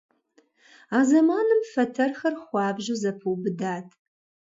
[0.97, 3.87] А зэманым фэтэрхэр хуабжьу зэпэубыдат.